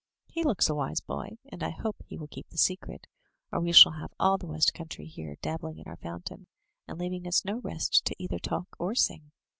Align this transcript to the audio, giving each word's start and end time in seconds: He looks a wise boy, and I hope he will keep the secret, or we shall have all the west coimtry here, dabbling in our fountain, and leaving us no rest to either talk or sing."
He 0.25 0.41
looks 0.43 0.67
a 0.67 0.73
wise 0.73 0.99
boy, 0.99 1.37
and 1.51 1.61
I 1.61 1.69
hope 1.69 1.97
he 2.07 2.17
will 2.17 2.25
keep 2.27 2.49
the 2.49 2.57
secret, 2.57 3.05
or 3.51 3.59
we 3.59 3.71
shall 3.71 3.91
have 3.91 4.11
all 4.19 4.39
the 4.39 4.47
west 4.47 4.71
coimtry 4.73 5.05
here, 5.07 5.37
dabbling 5.43 5.77
in 5.77 5.85
our 5.85 5.97
fountain, 5.97 6.47
and 6.87 6.97
leaving 6.97 7.27
us 7.27 7.45
no 7.45 7.59
rest 7.59 8.03
to 8.05 8.15
either 8.17 8.39
talk 8.39 8.69
or 8.79 8.95
sing." 8.95 9.31